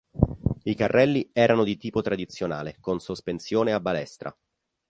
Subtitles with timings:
[0.63, 4.35] I carrelli erano di tipo tradizionale con sospensione a balestra.